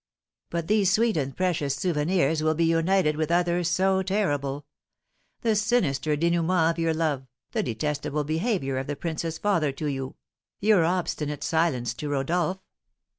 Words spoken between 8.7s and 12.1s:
of the prince's father to you, your obstinate silence to